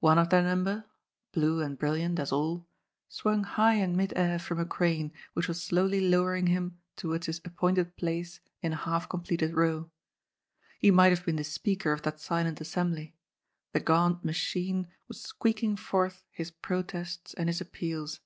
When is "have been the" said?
11.10-11.44